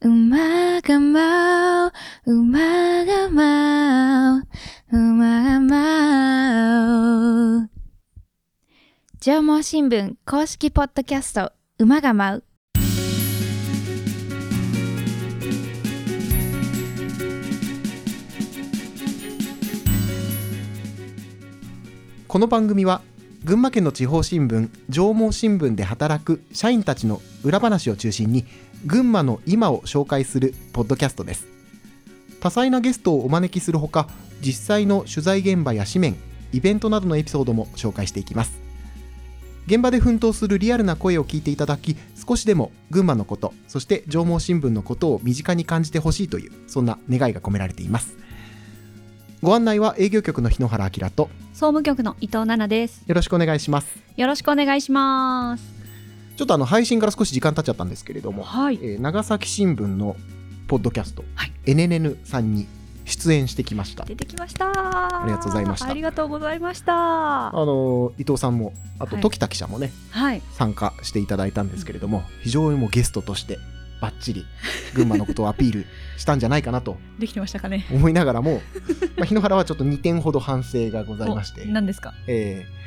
[0.00, 1.92] 馬が舞う、
[2.24, 4.44] 馬が舞う、
[4.92, 7.68] 馬が舞う。
[9.18, 11.50] 縄文新聞公式ポッドキャスト、
[11.80, 12.44] 馬が舞う。
[22.28, 23.00] この番組は
[23.44, 28.44] 群馬県の地方新聞上毛新聞で働く社員たちの裏話を中心に
[28.86, 31.46] 群馬の今を紹介するポッドキャストです
[32.40, 34.08] 多彩なゲストをお招きするほか
[34.40, 36.16] 実際の取材現場や紙面
[36.52, 38.60] イベントなどのエピソードも紹介していきます
[39.66, 48.16] 現場で奮闘するリアルな声を聞いていただき少しでも群馬のことそして上毛新聞のことを身近に感じてほしいというそんな願いが込められています
[49.42, 53.02] ご案内は営業局の日野原明と総務局の伊藤奈々です。
[53.06, 55.77] よろしくお願いしますよろしくお願いします。
[56.38, 58.78] ちょっとあの配信から少し時間経っちゃったんですけれども、はい。
[58.80, 60.14] えー長崎新聞の
[60.68, 62.66] ポッドキャスト、はい NNN さんに
[63.04, 64.66] 出演してきました出てきました。
[64.70, 67.48] ありがとうございましたありがとうございました。
[67.48, 70.40] あのー伊藤さんもあとはい時田記者もね、はい。
[70.52, 73.58] 参加していただいたんですけれども非常にもうゲストとして
[74.00, 74.46] バッチリ
[74.94, 75.86] 群馬のことをアピール
[76.18, 77.84] したんじゃないかなと できてましたかね。
[77.90, 78.62] 思いながらも
[79.16, 82.14] まあ日野原はちょっと2点ほど反省がございましてお何ですか？
[82.28, 82.78] えー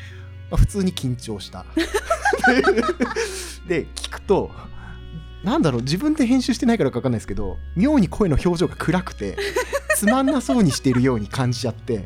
[0.52, 1.66] まあ、普通に緊張した。
[3.68, 4.52] で聞くと
[5.44, 9.38] なんだろう自分で編集してないからか分かんないですけど妙に声の表情が暗くて
[9.96, 12.06] つまんなそうにしているように感じちゃって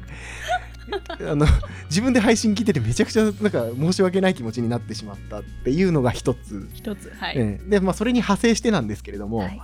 [1.09, 1.45] あの
[1.89, 7.11] 自分で配信聞いててめちゃくちゃなんか申し訳ない気持ちになってしまったっていうのが一つ、一つ。
[7.17, 7.33] はい。
[7.37, 9.61] えーでまあ、それに派生してなんですけれども、はい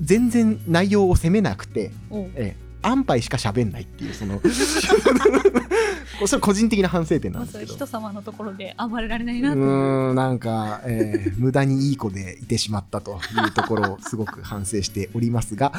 [0.00, 4.40] 全然内容を責めなくて、おえー安牌しか喋んないっていうその
[6.26, 9.56] それ個人的な反省点なんですけど人様のところで暴れられないうなと。
[9.58, 15.72] ーんなんか、えー無駄にいい子でいてしまったというところをすごく反省しておりますが、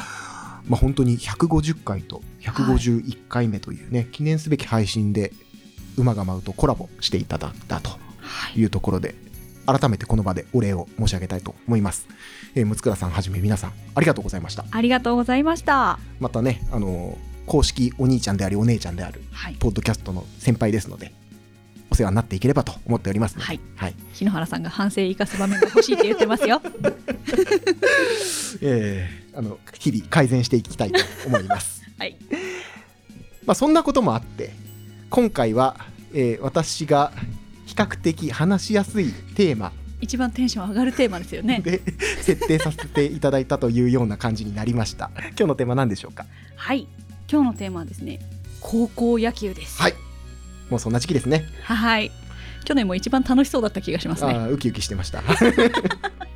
[0.68, 5.32] まあ、本当に150回と151回目というね、記念すべき配信で
[5.96, 7.90] 馬が舞うとコラボしていただいたと
[8.20, 8.60] はい。
[8.60, 9.14] いうところで
[9.66, 12.06] 改めてこの場でお礼を申し上げたいと思います、
[12.54, 15.98] えー、六倉さんはじめ皆さんありがとうございましたありがとうございました。
[16.20, 19.54] またねあのー公式お兄ちゃんでありお姉ちゃんであるはい。
[19.54, 21.12] ポッドキャストの先輩ですので
[21.92, 26.60] お世話になっていければと思っておりますはいはい日野原さんが反省生かす場面が欲しいって言ってますよ。
[28.62, 31.82] えーあの日々改善していきたいと思います。
[31.98, 32.16] はい。
[33.44, 34.52] まあそんなこともあって
[35.10, 35.76] 今回は、
[36.14, 37.12] えー私が
[37.66, 41.60] 比較的話しやすいテーマ一番テンション上がるテーマですよね。
[41.60, 41.80] で
[42.22, 45.10] 設定させていただいたというような感じになりました。
[45.38, 46.26] 今日のテーマ何でしょうか？
[46.56, 46.86] はい。
[47.30, 48.20] 今日のテーマはですね、
[48.60, 49.80] 高校野球です。
[49.80, 49.94] はい
[50.70, 51.44] もうそんな時期ですね。
[51.62, 52.10] はい。
[52.64, 54.32] 去年も一番楽しそうだった気がしますね。
[54.32, 55.20] あーウキウキしてました。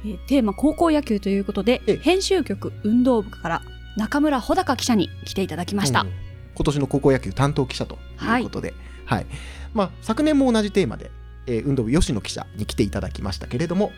[0.04, 3.62] えーテーマ高校野球ということでええ編集局運動部から
[3.96, 6.10] 中村穂高記者に来ていただきました、うん
[6.54, 8.74] 今年の高校野球担当記者ということで、
[9.06, 9.26] はい
[9.72, 11.10] まあ、昨年も同じテーマで、
[11.46, 13.92] えー運動部吉野記者に来ていただきましたけれども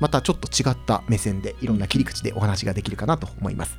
[0.00, 3.76] またちょっと違った目線でいろんな切り口でお話ができるかなと思います、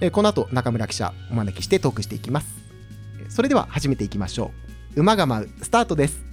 [0.00, 2.48] えーこの後中村記者お招きしてトークしていきます。
[3.20, 4.52] えーそれでは始めていきましょ
[4.96, 5.00] う。
[5.00, 6.24] 馬が舞うスタートです。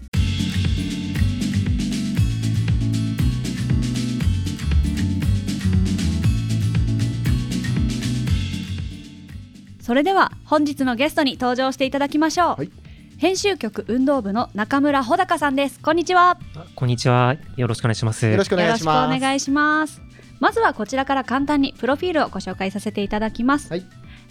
[9.81, 12.82] それでは本日のゲストに登場していただきましょう、はい
[13.17, 15.79] 編集局運動部の中村穂高さんです。
[15.79, 16.37] こんにちは。
[16.55, 17.35] あこんにちは。
[17.55, 18.25] よろしくお願いします。
[18.25, 18.95] よろしくお願いします。
[18.95, 20.01] よろしくお願いします。
[20.39, 23.85] まずはこちらから簡単にプロフィールをご紹介させていただきます、はい。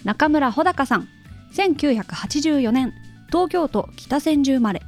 [0.05, 1.09] 中村穂高さん
[1.55, 2.93] 1984年
[3.29, 4.83] 東京都北千住生まれ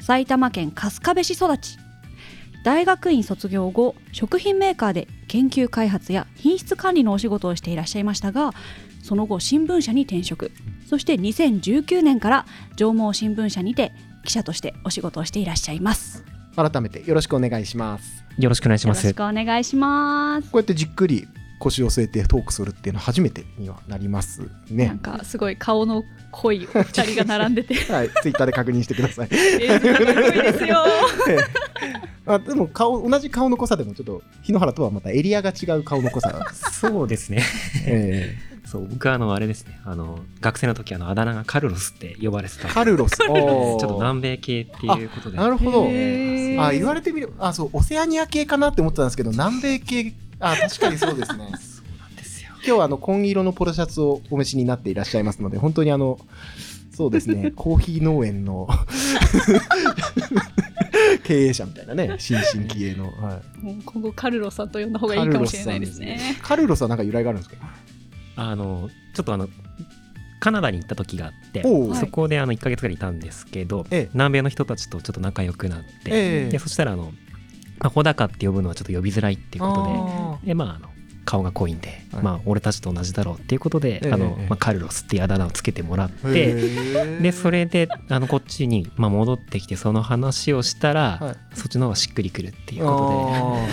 [0.00, 1.78] 埼玉県春日部市育ち。
[2.62, 8.52] 大学院卒業後食品メーカーで研究開発や品質管理のお仕事をしていらっしゃいましたが
[9.10, 10.52] その後新聞社に転職。
[10.86, 13.90] そして2019年から上毛新聞社にて
[14.24, 16.24] 記者としてお仕事をしていらっしゃいます。
[16.54, 18.24] 改めてよろしくお願いします。
[18.38, 18.98] よろしくお願いします。
[18.98, 19.16] よろし。
[19.16, 20.48] くお願いします。
[20.52, 21.26] こうやってじっくり
[21.58, 24.86] 腰を据えてトークするっていうのは初めてにはなりますね。
[24.86, 27.74] なんかすごい顔の濃いお二人が並んでて。
[27.92, 29.28] はい、ツイッターで確認してください。
[29.32, 30.84] えですよ。
[32.26, 36.30] あでも顔同じ顔の濃さでもちょっと日野原とはまたエリアが違う顔の濃さ。
[36.30, 37.42] が、 そうですね。
[37.84, 38.36] え
[38.70, 39.80] そう、僕はあの、あれですね。
[39.84, 42.68] あの、学生の時あの、あだ名がカルロスって呼ばれてた。
[42.68, 43.16] ーカルロス？
[43.18, 45.36] ちょっと南米系っていうことで。
[45.36, 45.84] なるほど。
[45.84, 51.48] あ言われてみるあそうオセアニア系かなって思ってたんですけど南米系あ確かにそうですね。
[51.58, 52.50] そうなんですよ。
[52.56, 56.18] 今日はあの紺色のポロシャツをお召しになっていらっしゃいますので本当にあの
[56.92, 57.52] そうですね。
[57.56, 58.68] コーヒー農園の
[61.24, 66.36] 経営者みたいなね新進気鋭の、はい、もう今後カルロさんと呼んだ方がいいかもしれないですね。
[66.42, 67.56] カルロスはなんか由来があるんですか？
[68.36, 69.48] あのちょっとあの
[70.40, 74.10] カナダに行った時があってそこであの1ヶ月ぐらいいたんですけど、ええ。
[74.14, 77.12] 南米の人たちとちょっと仲良くなって、ええでそしたらあの、
[77.78, 80.88] まあ、穂高って呼ぶのはちょっと呼びづらいっていうことあででまああの
[81.26, 82.22] 顔が濃いんで、はい。
[82.22, 84.12] まあ俺たちと同じだろうっていうことで、ええ。
[84.12, 84.46] あのええ。
[84.48, 86.54] まあ、カルロスっていうあだ名をつけてもらって、
[87.20, 91.56] でそれであのこっちに、まあ、戻ってきてその話をしたら、はい。
[91.56, 93.66] そっちの方がしっくりくるっていうこ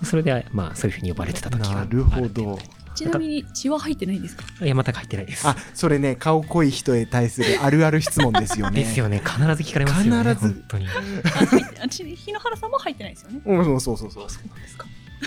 [0.00, 2.58] で それでまあそういうふうに呼ばれてた時があーなるほど
[2.96, 4.44] ちなみに血は入ってないんですか？
[4.64, 5.46] いや全く入ってないです。
[5.46, 8.82] あそれね顔濃い人へ対するあるある質問ですよね。
[8.82, 9.18] ですよね。
[9.24, 10.52] 必ず聞かれますよね必ず。
[10.54, 10.86] 本当に。
[10.88, 13.40] あ日野原さんも入ってないですよね？
[13.44, 14.48] うんそうそうそうそう。
[14.48, 14.86] なんですか。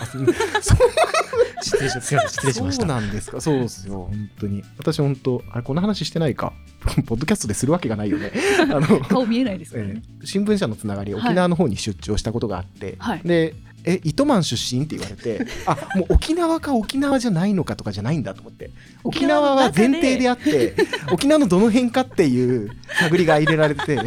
[1.62, 2.20] 失礼しません。
[2.30, 2.82] 失礼しました。
[2.82, 3.42] そうなんですか。
[3.42, 4.64] そうですよ本当に。
[4.78, 6.54] 私本当あれこんな話してないか？
[7.06, 8.32] ポッドキャストでするわけがないよね。
[8.62, 13.22] あの顔見えないですね、えー新聞社のつながりはい沖縄の方に出張したことがあって、はい。
[13.24, 13.56] で
[13.90, 18.70] 「え糸満出身?」って言われてあもう沖縄か沖縄じゃないのかとかじゃないんだと思って。
[19.04, 20.76] 沖縄は前提であって
[21.12, 22.70] 沖縄のどの辺かっていう
[23.00, 24.00] 探りが入れられて、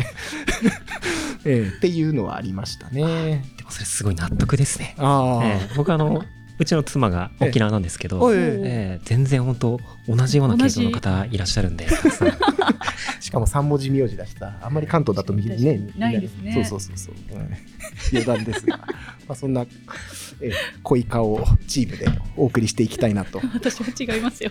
[1.44, 1.72] ええ。
[1.76, 3.44] っていうのはありましたね。
[3.56, 5.74] でもそれすごい納得ですね、ああ、ええ。
[5.76, 6.22] 僕あの
[6.62, 9.00] うちの妻が沖縄なんですけど、ええ。
[9.04, 11.86] 全然本当同じような系統の方いらっしゃるんで。
[13.20, 16.20] しかも3文字名字だしさあんまり関東だと見ねない。
[16.20, 16.52] ですね。
[16.54, 17.48] そうそうそうそう、うん。
[18.12, 18.86] 余談ですが、ま
[19.28, 19.62] あ、そんな、
[20.40, 22.06] ええ濃い顔をチームで
[22.36, 23.40] お送りしていきたいなと。
[23.54, 24.50] 私は違いますよ。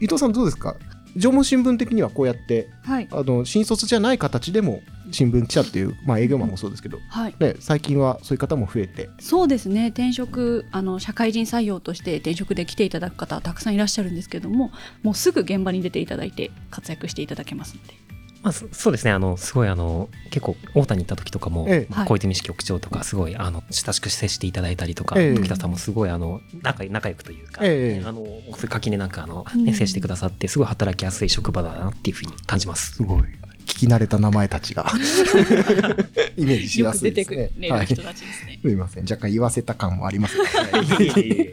[0.00, 0.76] 伊藤さんどうですか？
[1.16, 3.08] 縄文新聞的にはこうやってはい。
[3.12, 4.80] あの新卒じゃない形でも
[5.12, 7.34] 新聞記者っていう、まあ、営業マンもそうですけど、はい。
[7.38, 9.10] ね、最近はそういう方も増えて。
[9.20, 9.88] そうですね。
[9.88, 14.72] 転職あの社会人採用として転職で来ていただく方はたくさんいらっしゃるんですけども
[15.02, 17.94] もうすぐ現場に出ていただいて活躍していただけますので。
[18.42, 19.12] まあ、そそうですね。
[19.12, 22.04] あのすごいあの結構大田に行った時とかも、ええ。
[22.06, 28.26] 小泉式局長とかすごいあの親しく接していただいたりとか、ええ時田さんもすごいあの仲仲良くというか、ええあのそう
[28.62, 29.64] いう垣根なんかあの、うん。
[29.64, 32.96] ね接してくださってすごい働きやすい職場だなっていうふうに感じます。
[32.96, 33.22] すごい
[33.66, 34.90] 聞き慣れた名前たちが。
[36.36, 37.70] イメージしやすいです出てくる、ね。
[37.70, 38.60] はい、す人たちですね。
[38.62, 39.04] みません。
[39.04, 40.44] 若干言わせた感もありますね。
[41.18, 41.52] え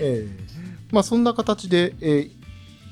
[0.00, 0.26] え。
[0.90, 2.30] まあそんな形で、えー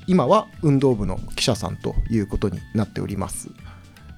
[0.07, 3.49] 今は運動部の記者さんということになっております。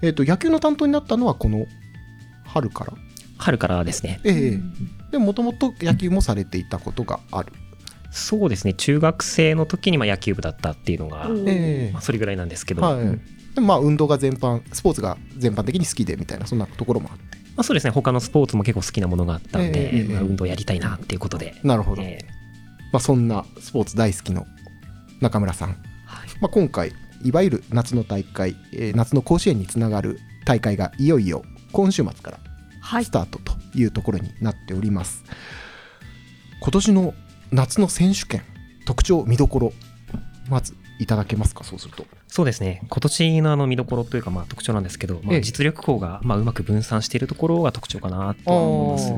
[0.01, 1.67] えっ、と野球の担当になったのはこの
[2.45, 2.93] 春から？
[3.37, 4.21] 春からですね。
[4.23, 4.59] ええ。
[5.11, 7.51] でもともと野球もされていたことがある。
[8.11, 8.73] そうですね。
[8.73, 11.49] 中学生の時にまあ野球部だったっていうのが、うん。
[11.49, 11.91] ええ。
[11.91, 13.01] まあ、それぐらいなんですけど、はい。
[13.01, 13.21] うん
[13.55, 17.37] でもまあ運動が全般スポーツが全般的に好きでみたいなそんなところもあって。
[17.55, 22.01] まあ、そうですね他のスポーツも結構好きなものがあったんで、ええまあ、運動やりたいなっていうことで、なるほど。
[22.01, 22.25] え
[22.91, 24.47] まあ、そんなスポーツ大好きの
[25.21, 25.77] 中村さん、はい。
[26.41, 32.39] まあ、今回いわゆる夏の大会、えー夏の甲子園につながる大会がいよいよ今週末から
[32.81, 33.05] はい。
[33.05, 35.23] スタートというところになっております、
[36.59, 37.13] 今年の
[37.51, 38.41] 夏の選手権
[38.85, 39.73] 特徴見どころ
[40.49, 42.81] まずいただけますかそうするとそうですね。
[42.89, 45.41] 今年のあの見どころというかまあ特徴なんですけど、まあ、ええ。
[45.41, 49.13] 実力校がまあうまく分散しているところが特徴かなとは思います。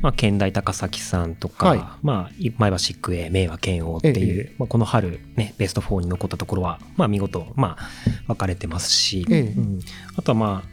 [0.00, 1.84] まあ、県大高崎さんとか、はい。
[2.00, 7.88] まあ、前橋育英、明和剣王っていう、まあ、この春、ね、ベスト4に残ったところは、まあ、見事、まあ、
[8.26, 9.40] 分かれてますし、ええ。
[9.40, 9.80] うん。
[10.16, 10.68] あとはまあ、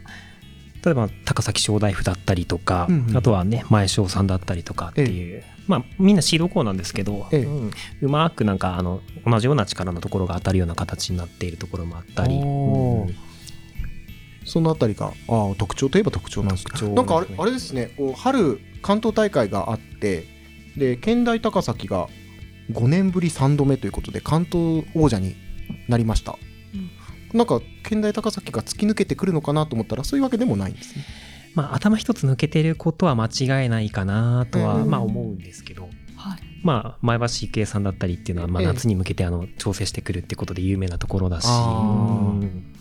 [0.84, 7.44] 例えば高崎小大府だったりとか、うんうんあとはね、前翔さんだったりとかっていう、まあ、みんなシード校なんですけど、ええ。
[7.44, 7.70] うん。
[8.00, 12.40] うまくなんかあの同じような力のところが当たるような形になっているところもあったり、
[14.44, 20.26] そのあたりがあー特徴といえば特徴なんですけどなんかあれあれですねこう春関東大会があって
[20.76, 22.08] で県大高崎が
[22.72, 25.36] 5年ぶり3度目ということで関東王者に
[25.88, 26.38] なりました、
[27.32, 31.04] なんか県大高崎が突き抜けてくるのかなと思ったらそういうわけでもないんですね。
[31.54, 34.90] まあ、頭一つ抜けてることは間違いないかなとは、うん。
[34.90, 35.82] まあ、思うんですけど、
[36.16, 36.40] はい。
[36.62, 42.40] まあ、前橋育英さんだったりっていうのは、まあ、ええ夏に向けてあの調整してくるってことで有名なところだし、あー。
[42.40, 42.72] うん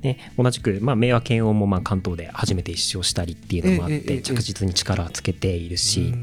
[0.00, 6.16] で同じく、まあ、明和剣王もまあ関東で初めて一勝したりっていうのもあって着実に力をつけているし、ま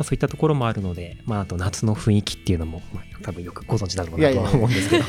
[0.00, 5.04] あ、そういったところもあるので、まあ、あと夏の雰囲気っていうのも、まあ、多分よくご存知だろうなとは思うんですけど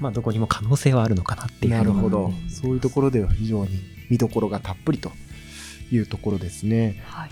[0.00, 1.72] まあどこにも可能性はあるのかなっていう。
[1.72, 2.26] なるほど。
[2.26, 2.50] うん。
[2.50, 5.12] そういうところでは非常に見どころがたっぷりと
[5.90, 7.02] いうところですね。
[7.06, 7.30] はい。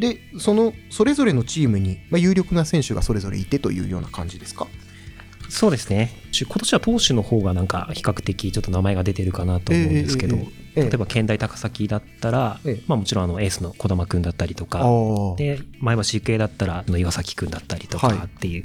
[0.00, 4.66] でそのそれぞれのチームに、まあ、有力な選手がそれぞれいてというような感じですか？
[5.48, 6.10] そうですね。
[6.32, 10.82] 今年は投手の方がなんか比較的ちょっと名前が出てるかなと思うんですけど、ええええええ。
[10.86, 12.82] 例えば県大高崎だったら、ええ。
[12.88, 15.36] まあ、もちろんあのエースの児玉君だったりとあかー。
[15.36, 18.16] で前橋育英だったらあの岩崎君だったりとかはい。
[18.16, 18.64] っていう、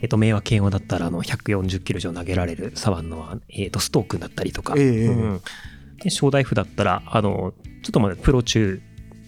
[0.00, 5.06] えっと、明和慶応だったらあの140キロ以上投げられる左腕の、えっと、ストー君だったりとか、ええええ。
[5.08, 5.40] うん。
[6.02, 7.52] で正大府だったらあの
[7.82, 8.80] ちょっとまだプロ中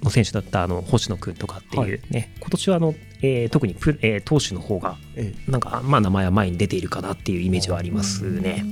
[0.03, 8.65] の選手だったあの星野君とかっていうね、今年はあの、えー特にプ、えー投手の方がえなんかまあ名前は前に出ているかなっていうイメージはありますね。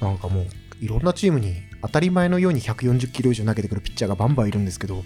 [0.00, 0.46] えなんかもう
[0.80, 5.04] いろんなチームに当たり前のように140キロ以上投げてくるピッチャーがバンバンいるんですけど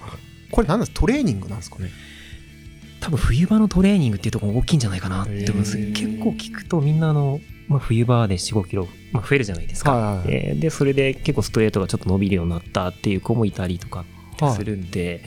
[0.51, 1.91] これ何なんですトレーニングなんですかね？
[3.07, 5.77] 多分冬場のトレーニングっていうところが大きいんじゃないかなって思す。
[5.93, 9.93] 結構聞くとみんなあの、まあ、冬場で4、5キロ、まあ、増えるじゃないですか。
[9.93, 14.05] はいはいはいえーで、それで結構ストレートがちょっと伸びるようになったっていう子もいたりとか
[14.57, 15.23] するんで、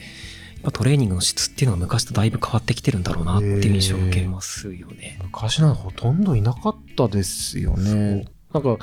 [0.56, 5.18] やっぱトレーニングの質っていうのは昔とだいぶ変わってきてるんだろうなっていう印象を受けますよね。
[5.22, 8.76] 昔なんかほとんどいなかったですよねなんか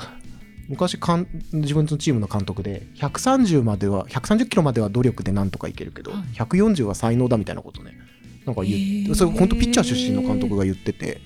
[0.68, 7.92] 昔かん自分のチームの監督で130までは130キロまでは努力でなんとかいけるけど、はい140は才能だみたいなことね
[8.48, 11.20] なんか言それ本当ピッチャー出身の監督が言ってて、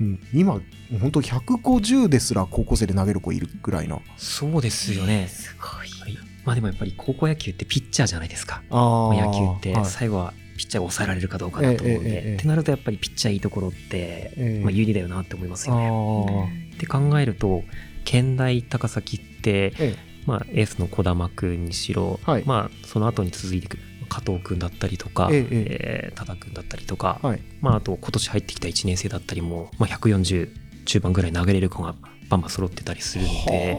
[0.00, 0.60] うん、今
[1.00, 5.26] 本当150ですら高校生で投げる子いるぐらいなそうですよね。
[5.28, 5.88] すごい。
[6.00, 6.18] はい。
[6.44, 8.62] まあでもやっぱり高校野球ってピッチャーじゃないですか。
[8.70, 9.84] あ野球って。
[9.84, 14.62] 最後はピッチャーが抑えられるかどうかだと思うんで、えええってなるとやっぱりピッチャーいいところって、ええ。
[14.62, 15.88] まあ、有利だよなって思いますよね。
[15.88, 17.64] あって考えると
[18.04, 22.44] 県大高崎って、えまあ、エースの児玉君にしろ、はい。
[22.44, 27.42] まあ、その後に続いていく加藤君だったりとか、えええー多田君だったりとか、はい。
[27.60, 30.48] まあ、あと今年入ってきた1年生だったりも、まあ、140
[30.86, 31.94] 中盤ぐらい投げれる子が
[32.28, 33.78] バンバン揃ってたりするんで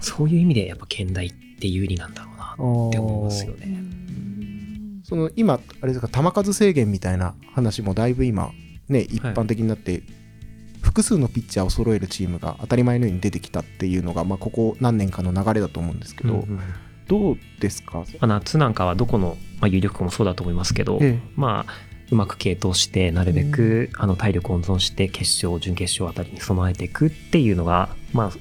[0.00, 2.52] そういう意味でやっぱ県大って有利なんだろうな
[2.88, 3.82] って思いますよね。
[5.04, 8.50] その今あれですか球数制限みたいな話もだいぶ今
[8.88, 10.02] ね一般的になって、
[10.80, 16.62] 複数のピッチャーを揃えるチームが当たり前のように出てきたっていうのが、まあ、ここ何年かの流れだと思うんですけど、うんうんま
[17.12, 21.72] どうですか、あ、夏なんかはどこの、まあ、有力校もそうだと思いますけど、えまあ、
[22.10, 28.32] うまく系統して、なるべく、あの体力温存して、決勝、準決勝あたりに備えていくっていうのが、まあ、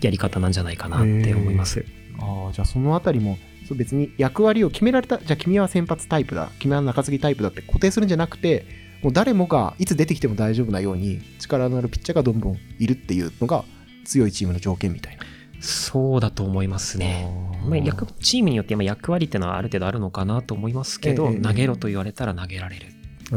[0.00, 1.84] やり方なんじゃないかなって思います。
[2.18, 3.38] ああじゃあそのあたりも
[3.68, 8.64] そう別に役割を決められたじゃあ君は先発タイプだ君は中継ぎタイプだって固定するんじゃなくて
[9.02, 13.64] もう誰もがいつ出てきても大丈夫なように力のあるピッチャーがどんどんいるっていうのが
[14.04, 15.24] 強いチームの条件みたいな。
[15.60, 17.26] そうだと思いますね。
[17.66, 22.86] まあ、役チームによってまあ役割っていうのはある程度あるのかなと思いますけど、ええ投げろと言われたら投げられる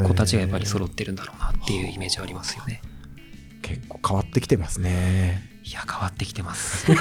[0.04, 2.82] 子たちがやっぱり揃ってるんだろうなっていうイメージはありますよね。
[3.62, 5.42] 結構変わってきてますね。
[5.64, 6.88] いや、変わってきてます。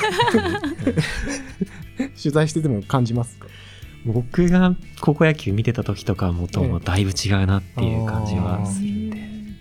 [2.20, 3.46] 取材してても感じますか？
[4.04, 8.88] 僕が高校野球見てた時とかもともだいぶ違うなっていう感じはする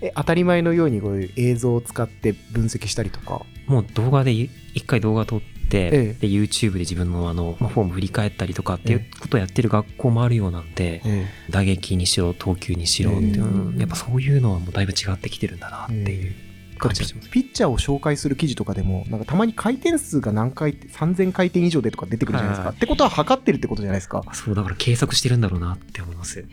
[0.06, 3.42] え当たり前のようにこういう映像を使って分析したりとか？
[3.66, 16.34] もう動画でゆ一回動画撮って、ええで YouTube で自分のあのまあフォーム振り返ったりとかっていうことをやってる学校もあるようなんで、え打撃にしろ投球にしろっていう、やっぱそういうのはもうだいぶ違ってきてるんだなっていう
[16.78, 17.30] 感じがします。
[17.30, 22.68] ピッチャーを紹介する記事とかでもなんかたまに回転数が何回3000回転以上でとか出てくるじゃないですか。
[22.68, 24.22] はいってことは測ってるってことじゃないですか。
[24.32, 26.34] そうだから計測してるんだろうなって思います。
[26.34, 26.44] す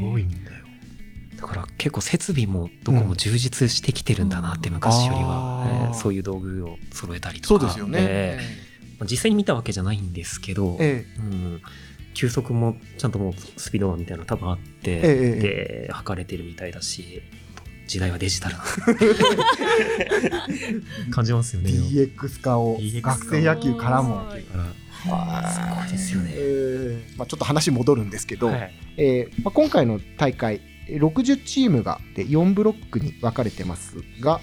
[0.00, 0.55] ごいんだよ。
[1.36, 7.48] だから結構設備もどこも充実してきてるんだなって昔よりは、えーそういう道具を揃えたりとか。
[7.48, 7.98] そうですよね。
[8.00, 8.66] えー
[8.98, 11.62] まあ実際に見たわけじゃないんですけど、えうん、
[12.14, 17.22] 休息もちゃんともうスピードみたいなの多分あって、ええで測れてるみたいだし
[17.86, 18.64] 時代はデジタルな。
[21.12, 21.70] 感じますよね。
[21.70, 24.30] DX 化を学生野球からも。
[24.30, 24.36] す
[25.06, 26.30] ごいですよね。
[26.34, 28.72] えーまあ、ちょっと話戻るんですけど、はい。
[28.96, 34.40] えーまあ、今回の大会60チームがで4ブロックに分かれてますが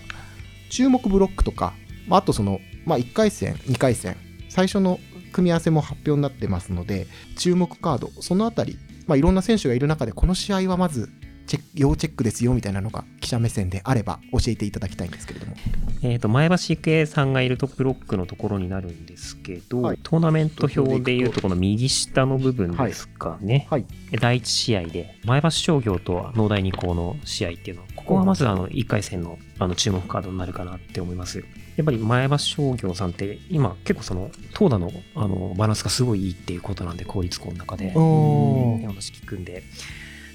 [0.69, 1.73] 注目ブロックとか、
[2.07, 4.17] まあ、あとその、まあ、1回戦2回戦
[4.49, 4.99] 最初の
[5.31, 7.07] 組み合わせも発表になってますので
[7.37, 11.09] 注目カードそのあたり、まあ、いろんな選手がいる中でこの試合はまず
[11.47, 15.55] チェック要チェックですよみたいなのが記者目線であれば教えていただきたいんですけれども。
[16.05, 19.99] えー、と前橋育英さんがいるトップロックのところになるんですけど、はい。
[20.03, 23.85] トーナメント表でいうとこの右下の部分ですかね、はい。
[24.19, 27.73] 第1試合で前橋商業と農大二高の試合ってい。
[27.73, 31.39] うのここがまずあの1回戦のあの注目カードになるかなって思います。
[31.77, 37.91] やっぱり前橋商業さんって今結構その投打のあのバランスがすごいいいっていうことなんで公立校の中で。
[37.91, 39.63] 話聞くんで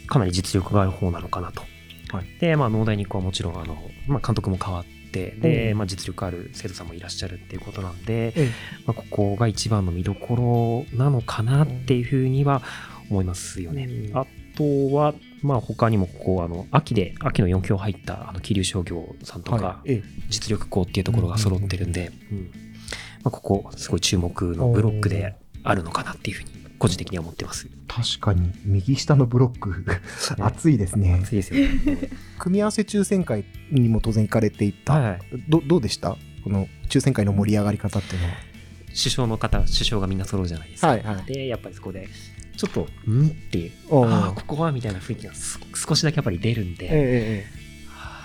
[0.06, 1.62] かなり実力がある方なのかなと。
[2.10, 2.26] はい。
[2.40, 5.78] で、まあ、農大二高はもちろんあの、まあ、監督も変わってで、うん。
[5.78, 8.50] まあ、実力ある生徒さんもいらっしゃるっていうことなんで、え
[8.86, 12.62] まあ、ここが一番の見どころなのかなっていうふうには
[13.10, 13.84] 思いますよね。
[13.84, 14.16] うん。
[14.16, 19.92] あとは、まあ、他にもここあの秋で秋の4強入ったあの桐生商業さんとか、はい。
[19.92, 22.50] え実力校っていうところが揃ってるんで、うん。
[23.24, 27.68] まあ、ここすごい注目のブロックであるのかなっていうふうに個人的には思ってます。
[27.88, 29.84] 確かに右下のブロック
[30.38, 31.18] 熱いですね。
[31.20, 32.08] 熱いですよね。
[32.38, 35.18] 組み合わせ抽選会にも当然行かれていた、はい
[35.48, 36.16] どどうでした？
[36.44, 38.34] この抽選会の盛り上がり方っていうのは。
[38.88, 41.24] 首相の方首相がみんな揃うじゃないですか、はいはい。
[41.32, 42.08] でやっぱりそこで
[42.56, 43.26] ちょっとん？
[43.28, 43.72] っていう
[44.04, 44.72] ああここは？
[44.72, 47.46] みたいな雰囲気がす少しだけやっぱり出るんで、え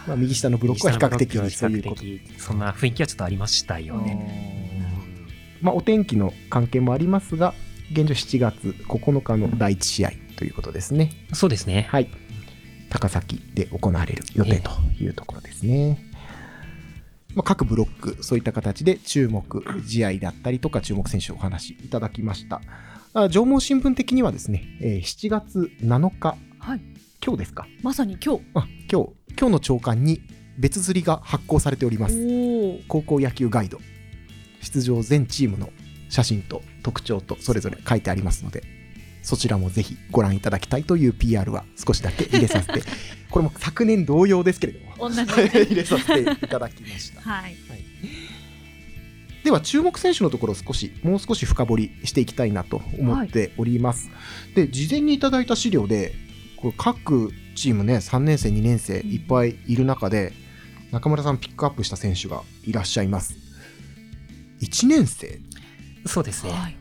[0.08, 2.04] まあ、右下のブロックは比較的そういうこと。
[2.38, 3.98] そんな雰囲気はちょっとありましたよ。
[3.98, 4.74] ね。
[5.62, 7.54] まあ、お天気の関係もありますが
[7.92, 11.12] 現状7月9日の第1試合ということですね。
[11.34, 11.88] そうですね。
[11.90, 12.10] はい。
[12.90, 15.98] 高崎で行われる予定というところですね、
[17.34, 22.62] まあ、各ブロックそういった形で注目試合だったりとか注目選手をお話しいただきました。
[23.16, 26.82] あ縄文新聞的にはですね、えー7月7日はい。
[27.26, 27.66] 今日ですか？
[27.82, 28.44] まさに今日。
[28.54, 29.10] あ今日。
[29.40, 30.22] 今日の朝刊に
[30.60, 32.16] 別釣りが発行されております。
[32.88, 33.80] 高校野球ガイド。
[34.62, 35.72] 出場全チームの
[36.14, 38.62] 写真と特徴とそれぞれ書いてありますので
[39.24, 42.84] そちらもぜひご覧いただきたいという PR は少しだけ入れさせて
[43.32, 47.22] これも昨年同様ですけれども同じ入れさせていただきました。
[47.28, 47.56] はい。
[49.44, 54.10] では注目選手のところ少しもう少し深掘りしていきたいなと思っております、
[54.56, 56.14] で事前にいただいた資料で
[56.58, 60.32] これ各チームね3年生2年生いっぱいいる中で
[60.92, 63.36] 中村さんピックアップした選手がいらっしゃいます。
[64.62, 65.42] 1年生
[66.06, 66.52] そうですね。
[66.52, 66.76] はい。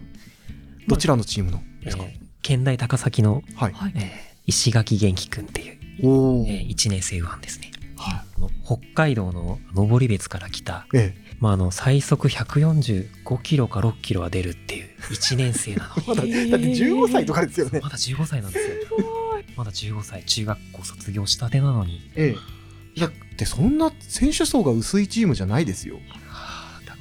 [0.86, 1.62] どちらのチームの？
[1.82, 2.08] えですか、ー
[2.42, 3.92] 県大高崎の、はい、はい。
[3.96, 7.70] えー石垣元気くんっていう、おお、え1年生右腕ですね。
[7.96, 8.50] はい。
[8.64, 16.36] 北海道の登別から来た、えまあ、あの最速145キロか6キロは出るっていう1年生なのえ まだだって
[16.74, 17.80] 15歳とかですよね。
[17.80, 18.74] まだ15歳なんですよ。
[19.56, 22.10] まだ15歳、中学校卒業したてなのに。
[22.16, 22.98] ええ。
[22.98, 25.98] いやでそんな選手層が薄いチームじゃないですよ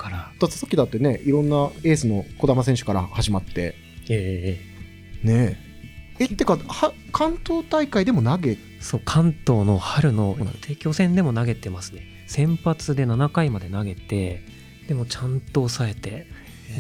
[0.02, 3.76] から、だってさっきだってねいろんなエースの児玉選手から始まって。
[4.10, 4.60] え
[5.24, 5.58] ね
[6.20, 6.24] え。
[6.24, 8.52] えってかは関東大会でも投げ？
[8.52, 12.02] ーそう、関東の春の帝京戦でも投げてますね。
[12.28, 14.42] 先発で7回まで投げて、
[14.88, 16.28] でもちゃんと抑えて、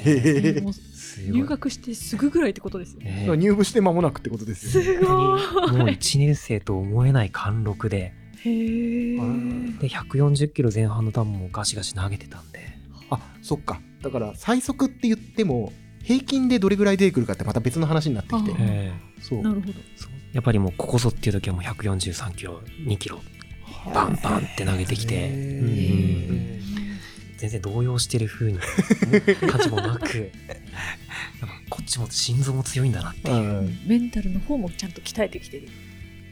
[0.05, 1.31] へえもうすごい。
[1.41, 3.25] 入学してすぐぐらいってことですよね。
[3.27, 4.99] えー入部して間もなくってことですよね。
[4.99, 12.70] すごいもう1年生と思えない貫禄で、へえで、140キロ前半の球もガシガシ投げてたんで、
[13.11, 13.79] あそっか。
[14.01, 15.71] だから最速って言っても
[16.03, 18.91] 平均でどれぐらい出てくるかってまた別の話になってきて。
[19.21, 19.41] そう。
[19.41, 19.73] なるほど。
[19.95, 20.11] そう。
[20.33, 23.21] やっぱりもうここぞっていう時はもう143キロ、2キロ、
[23.93, 25.29] バンバンって投げてきて、
[27.37, 30.31] 全然動揺してる風に感じもなく、
[31.69, 33.79] こっちも心臓も強いんだなっていう、うん。
[33.85, 35.67] メンタルの方もちゃんと鍛えてきてる。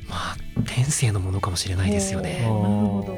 [0.07, 2.41] まあ、天性のものかもしれないですよね。
[2.41, 3.17] なるほど。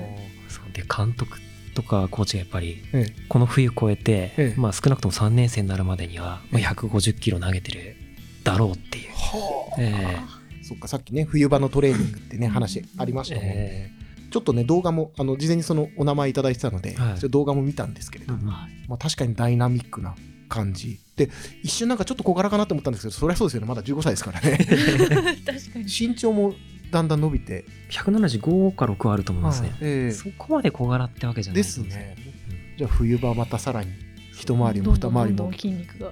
[0.49, 0.71] そう。
[0.73, 1.37] で、監督
[1.73, 3.25] とかコーチがやっぱり、ええ。
[3.27, 4.59] この冬越えて、ええ。
[4.59, 7.95] まあ少なくとも3年生になるまでには、まあ、150キロ投げてる
[8.43, 9.11] だろうっていう。
[9.11, 9.75] はあ。
[9.79, 10.17] え
[10.63, 13.45] そっかさっきね冬場のトレーニングってね話ありましたもん。
[13.45, 13.91] ね、え。
[14.31, 17.29] ちょっとね動画もあの事前にそのお名前いただいてたので、はい。
[17.29, 20.15] 動画も見たんですけれども、はいまあ、確かにダイナミックな
[20.49, 20.99] 感じ。
[21.15, 21.29] で
[21.63, 23.67] 一瞬なんかちょっと小柄かなと思ったんですけどそりゃそうですよね。
[23.67, 24.57] まだ15歳ですからね。
[25.45, 25.85] 確かに。
[25.85, 26.53] 身長も
[26.91, 27.65] だんだん伸びて。
[27.89, 29.75] 175か6はあると思いますね。
[29.81, 30.11] ええ。
[30.11, 32.15] そこまで小柄ってわけじゃないですね。
[32.77, 33.91] じゃあ冬場またさらに
[34.33, 35.51] 一回りも二回りも。
[35.51, 36.11] 筋肉が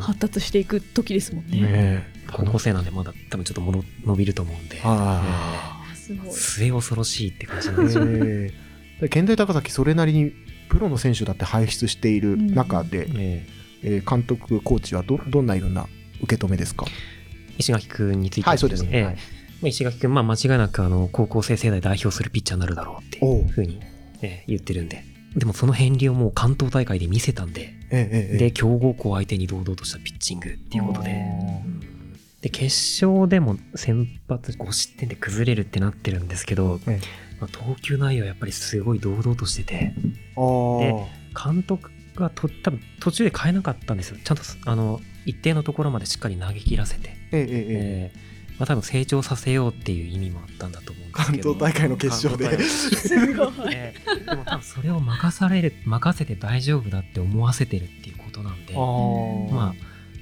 [0.00, 1.60] 発達していく時ですもんね。
[1.60, 2.02] ねえ。
[2.32, 5.94] 高校生なんでまだ多分ちょっともの伸びると思うんで、ああ。
[5.94, 6.32] すごい。
[6.32, 8.04] 末恐ろしいって感じなんあですよ。
[8.06, 8.54] え
[9.02, 9.08] え。
[9.08, 10.32] 県大高崎それなりに
[10.68, 13.46] プロの選手だって輩出している中で、え
[13.82, 13.98] え。
[14.00, 15.88] ー監督コーチはどどんなような
[16.22, 16.86] 受け止めですか？
[16.88, 16.90] え
[17.58, 18.48] 石垣君について。
[18.48, 19.16] はいそうですね、
[19.68, 23.80] 石垣君、まあ、間違いなくあの高校生世代代表するピッチャーになるだろうっていうふうに、
[24.22, 25.04] ええ言ってるんで。
[25.36, 31.82] でもその片鱗をもう関東大会で見せたんで、ええええで、強豪校相手に堂々としたピッチングっていうことで、あ
[32.42, 32.64] で、決
[33.04, 37.00] 勝でも先発5失点で崩れるってなってるんですけど、え
[37.40, 41.52] まあ、投球内容やっぱりすごい堂々としてて、ー。
[41.52, 44.18] 監督がと多分途中で変えなかったんですよ。
[44.22, 47.38] ちゃんとあの一定のところまでしっかり投げ切らせて、え。
[47.40, 51.54] ええまあ、多分成長させようっていう意味もあったんだと思うんです関けど。
[51.54, 52.62] 東大会の決勝で。
[52.62, 53.48] すごい。
[53.72, 58.84] えーでも多分それを任される任せて大丈夫だって思わせてるっていうことなんで、まあ、
[59.56, 59.74] ま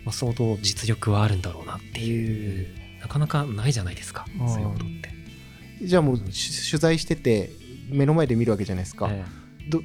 [0.06, 2.66] あ相当実力はあるんだろうなっていう、
[3.02, 5.86] なかなかないじゃないですか、そういうことって。
[5.86, 7.50] じゃあもうし取材してて
[7.90, 9.22] 目の前で見るわけじゃないですか、え
[9.68, 9.82] ど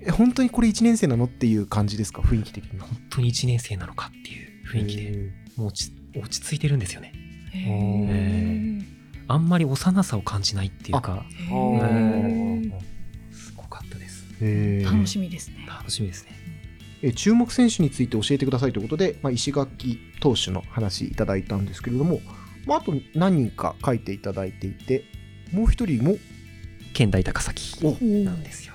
[0.00, 2.22] え本当にこれ1年生なのっていう感じですか？
[2.22, 2.80] 雰囲気的に。
[2.80, 7.12] ー本当に1年生なのかっていう雰囲気で、へもう落ち落ち着いてるんですよね。
[7.54, 8.80] へ
[9.26, 11.24] あんまり幼さを感じないっていうか、
[13.32, 14.26] すごかったです。
[14.84, 15.66] 楽しみですね。
[15.66, 16.32] 楽しみですね。
[17.02, 22.20] え注目選手について教えてくださいということで、まあ、石垣投手の話いただいたんですけれども、
[22.66, 25.04] まあ、あと何人か書いていただいていて
[25.52, 26.16] もう一人も
[26.94, 27.90] 県大高崎お。
[28.02, 28.74] なんですよ。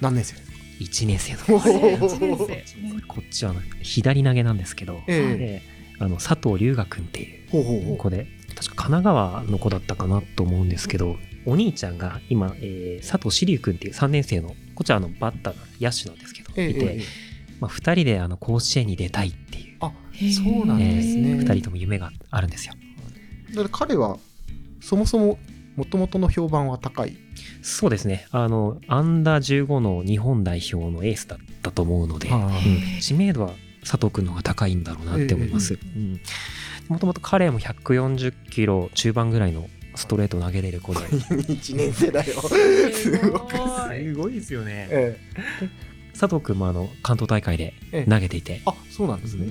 [0.00, 1.38] 何年生ですか？1年生の。
[1.56, 3.00] お1年生。
[3.08, 5.38] こっちは左投げなんですけど、ええ。
[5.38, 5.62] で
[6.02, 7.46] あの佐藤龍河君ってい
[7.92, 17.02] う子で確か神奈川の子だったかなと思うんですけどお兄ちゃんが今、えー佐藤志龍君っていう3年生のこっちはあのバッターが野手なんですけど、ええいて、ええ。
[17.60, 19.92] まあ、2人であの甲子園に出たいっていう、あ
[20.34, 22.74] そうなんですね、へー2人とも夢があるんですよ。
[23.50, 24.18] だから彼は
[24.80, 25.38] そもそも
[25.76, 27.16] もともとの評判は高い？
[27.62, 28.26] そうですね。
[28.30, 32.46] あのアンダー15の日本代表のエースだったと思うので、はあ。
[32.46, 33.00] うん。
[33.00, 33.52] 知名度は
[33.82, 35.78] 佐藤君の方が高いんだろうなって思います。
[36.88, 41.00] もともと彼も140キロ中盤ぐらいのストレートを投げれる子で。
[41.00, 42.40] 1年生だよ。
[42.42, 43.48] すご
[43.94, 44.04] い。
[44.04, 44.88] すごいですよね。
[44.90, 45.18] え
[46.18, 48.10] 佐藤君もあの関東大会でええ。
[48.10, 49.46] 投げていて、あそうなんですね、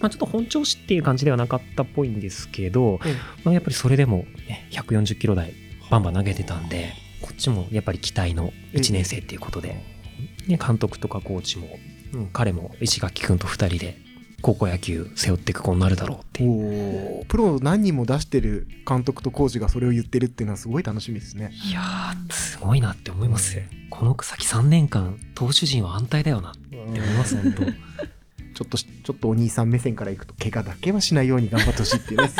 [0.00, 3.14] まあ、ちょっと本調子っていう感じではなかったっぽいんですけど、ええ。
[3.44, 5.54] まあ、やっぱりそれでも、ね、140キロ台
[5.90, 9.80] バンバン投げてたんで、こっちもやっぱり期待の1年生っていうことで、
[10.48, 11.78] ね、監督とかコーチも、
[12.14, 13.96] うん彼も石垣君と2人で
[14.42, 17.24] 高校野球背負っていく子になるだろうっていう。
[17.26, 23.62] プロ何人も出してる監督とコーチがそれを言ってるっていうのはすごい楽しみですねいやー、すごいなって思います。
[23.88, 27.62] この先3年間、投手陣は安泰だよなって思います、本当。
[28.54, 32.30] ちょっとしちょっとお兄さん目線からいくと怪我だけはしないように頑張ってほしいっていうね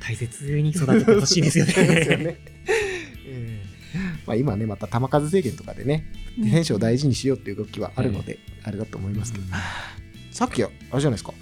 [0.00, 2.38] 大切に育ててほしいですよ そうですよね。
[4.28, 6.04] まあ、今ねまた球数制限とかでね
[6.50, 9.44] 選手を大事にしようっていう動きはあるので、あれだと思いますけど、
[10.30, 11.32] さっきあれじゃないですか。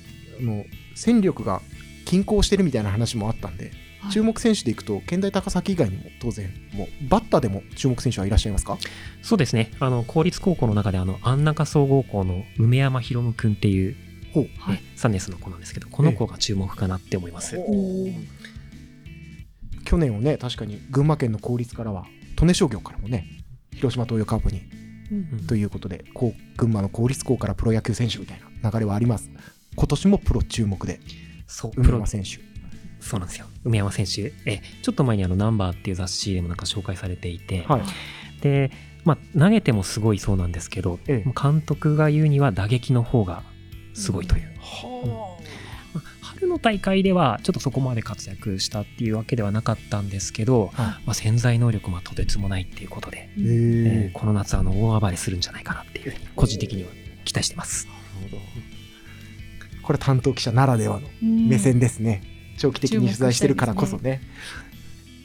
[0.40, 1.60] あの戦力が
[2.04, 4.12] 均衡してるみたいな話もあったんで、はい。
[4.12, 8.78] 注目選手でいくと県大高崎以外にも当然もうバッターでも注目選手はいらっしゃいますか？
[9.22, 9.72] そうですね。
[9.80, 13.96] あの、公立高校の中で、あの、安中総合校の梅山博夢くんっていう、
[14.32, 14.44] ほう。
[14.44, 17.58] ね、3年生の子なんですけど、この子が注目かなって思います。
[19.84, 22.06] 去年をね確かに群馬県の公立からは
[22.40, 23.26] 利根商業からもね
[23.72, 24.62] 広島東洋カープに
[25.10, 29.30] うんということでこう群馬の公立校からプロ野球選手みたいな流れはあります。
[29.76, 31.00] 今年もプロ注目で
[31.46, 32.40] そう、梅山選手。
[33.00, 33.46] そうなんですよ。
[33.64, 34.32] 梅山選手。
[34.44, 37.82] え、ちょっと前にあの、ナンバーっていう雑誌でもなんか紹介されていて、はい。
[38.42, 38.70] で、
[39.04, 41.32] まあ、投げてもすごいそうなんですけど、ええ。
[41.40, 43.42] 監督が言うには打撃の方が
[43.94, 44.42] すごいという。
[44.58, 45.35] はまあ春
[46.56, 56.88] の大会ではちょっとそこまで活躍したっていうわけではなかったんですけど、あ、はまあ、潜在能力もとてつもないっていうことで、ええーこの夏あの大暴れするんじゃないかなっていうふうに個人的には
[57.24, 57.86] 期待してます。
[59.82, 62.22] これ担当記者ならではの目線ですね、
[62.58, 64.20] 長期的に取材してるからこそね。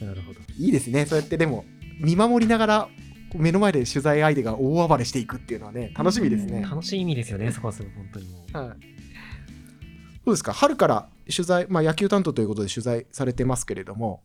[0.00, 0.40] なるほど。
[0.58, 1.06] いいですね。
[1.06, 1.64] そうやってでも
[1.98, 2.88] 見守りながら
[3.34, 8.56] 目の前で取材相手が大暴れしていくっていうのはね楽しみですね、楽しみですよね、そこはすごい本当にもう。
[8.56, 10.52] はい、どうですか？
[10.52, 14.22] 春から取材、まあ、野球担当ということで取材されてますけれども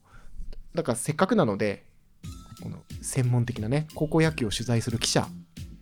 [0.76, 1.86] だからせっかくなので
[2.62, 5.28] この専門的なね高校野球を取材する記者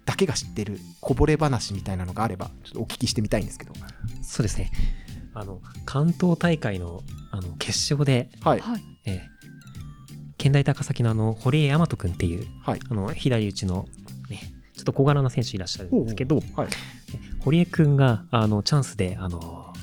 [0.05, 3.73] だけが知ってるこぼれ話みたいなのがあればちょっとお聞きしてみたいんですけど。
[4.21, 4.71] そうですね。
[5.33, 8.59] あの、関東大会のあの決勝で、はい。
[8.59, 8.81] はい。
[9.05, 9.35] えー
[10.37, 12.79] 県大高崎のあの、堀江大和くんっていう、はい。
[12.87, 13.87] あの、左打ちの、
[14.29, 14.41] ね、
[14.75, 16.67] ちょっと小柄な選手いらっしゃるんですけど、はい。
[17.39, 19.73] 堀江くんが、あの、チャンスで、あの、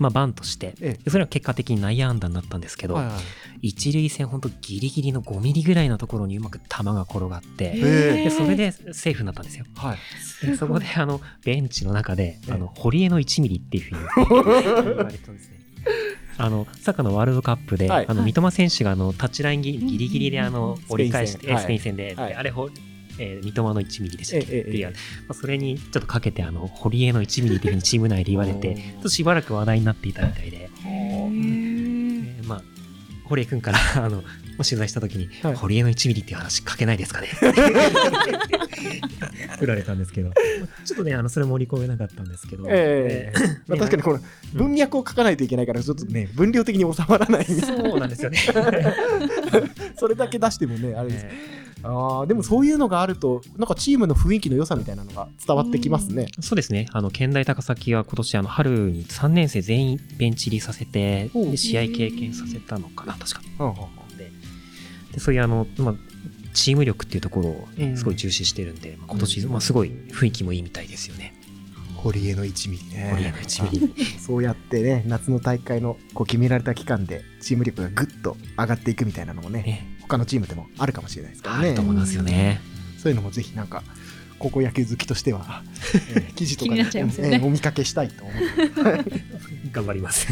[0.00, 3.12] まあ、バントして、えでそれは結果的に内野安打になったんですけど、はいは
[3.60, 3.68] い。
[3.68, 9.66] 一塁線ほんとギリギリの5ミリぐらいのところにうまく球が転がって、へでそれでセーフになったんですよ。
[9.76, 9.94] は
[10.42, 10.46] い。
[10.46, 12.52] でそこであのベンチの中で、ええ。
[12.52, 14.00] あの堀江の1ミリっていうふうに
[14.86, 15.60] 言われてたんですね。
[16.38, 18.06] あのサッカーのワールドカップで、はい。
[18.08, 22.28] あの三笘選手があのタッチラインギギリギリであのス折り返してスペイン戦で、はい。
[22.30, 22.70] であれほ、
[23.22, 24.56] えー三笘の1ミリでしたっけ？
[24.56, 24.92] えええま
[25.30, 32.62] あ、それにちょっとかけてあの堀江の1ミリっていうふうにチーム内で言われてちょっとしばらく話題になっていたみたいで、えーまあ、
[33.24, 34.22] 堀江君から あの
[34.62, 35.54] 取材した時に、はい。
[35.54, 37.28] 堀江の1ミリっていう話書けないですかね？
[39.58, 40.30] 振られたんですけど。
[40.84, 44.20] ちょっとねあのそれ盛り込めなかったんですけど、ええまあ、確かにこの
[44.52, 47.44] 文脈を書かないといけないからちょっとね分量的に収まらない。
[47.46, 48.38] そうなんですよね。
[49.98, 51.26] それだけ出してもねあれです。
[51.26, 56.26] えあーでもそういうのがあるとなんかチームの雰囲気の良さみたいなのが伝わってきますね。
[56.38, 56.86] ーそうですね。
[56.92, 63.42] あの、県大高崎は今年、あの、春に3年生全員ベンチ入りさせて、試合経験させたのかな、確か。
[63.58, 63.74] うんうん
[64.16, 64.30] で、
[65.12, 65.94] でそういうあの、まあ、
[66.52, 71.34] チーム力っていうところをすごい重視してるんで、まあ今年、まあ、すごい雰囲気もいいみたいですよね。
[71.96, 73.08] 堀江の1ミリね。
[73.10, 74.04] 堀江の1ミリ。
[74.18, 82.60] そうやってね夏の大会のこう決められた期間でチーム力がぐっと上がっていくみたいなのもねね、他のチームでもあるかもしれないですからあねると思いますよね。
[82.98, 83.82] そういうのもぜひなんか
[84.38, 85.62] 高校野球好きとしては、
[86.14, 87.36] えー記事とか気になっちゃいますよね。
[87.36, 88.36] えーお見かけしたいと思っ
[89.04, 89.24] て。
[89.72, 90.26] 頑張ります。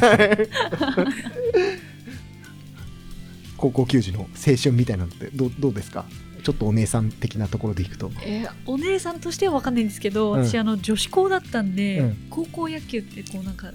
[3.56, 6.04] 高校球児の青春みたいなのってどうどうですか？
[6.44, 8.10] ちょっとお姉さん的なところでいくと。
[8.24, 10.44] えーお姉さんとしては分かんないんですけど、うん。
[10.46, 12.16] 私あの女子校だったんで、うん。
[12.30, 13.72] 高校野球ってこうなんか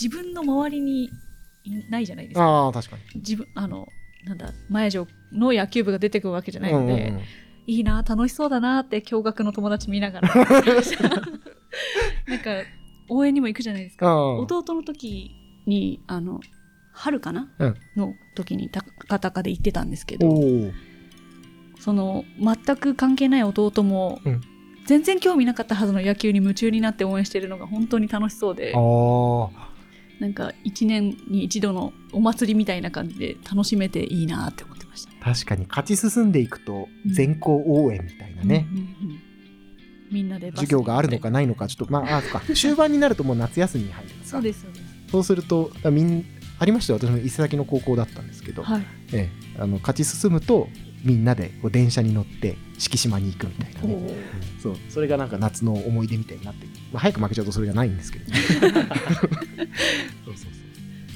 [0.00, 1.04] 自分の周りに
[1.64, 2.44] いないじゃないですか。
[2.44, 3.02] ああ確かに。
[3.20, 3.88] 自分あの
[4.24, 7.22] なんだ前城の野球部が出てくるわけじゃないので、うんうんうん。
[7.66, 10.34] いいな楽しそうだなって驚愕の友達見ながら。
[10.34, 10.46] なん
[12.38, 12.62] か
[13.08, 14.08] 応援にも行くじゃないですか。
[14.08, 15.30] あ弟の時
[15.66, 16.40] にあの
[16.92, 17.74] 春かな、うん。
[17.96, 20.72] の時に高高で行ってたんですけおどお
[21.80, 24.40] その全く関係ない弟も、うん。
[24.84, 28.72] 全然興味なかったはずの野球に夢中になって応援してるのが本当に楽しそうで。
[28.74, 29.71] ああ
[30.22, 35.18] なんか一年に一度のお祭りみたいな感じで楽しめていいなって思ってましたね。
[35.20, 37.12] 確かに勝ち進んでいくとうん。
[37.12, 39.22] 全校応援みたいなね、うんうんうん
[40.12, 42.42] みんなで授業があるのかないのかちょっとまああか。
[42.54, 44.84] 終盤になるともう夏休みに入るそうですそうです。
[45.10, 46.24] そうするとあみん
[46.58, 46.98] ありましたよ。
[46.98, 48.82] 私も伊勢崎の高校だったんですけど、はい。
[49.14, 50.68] ええ、あの勝ち進むと
[51.02, 54.14] みんなでこう電車に乗って敷島に行くみたいなね
[54.60, 58.82] そうそれがなんか夏の思い出みたいになって、まあ、早く負けちゃうとそれがないんですけど そうそう
[60.34, 60.52] そう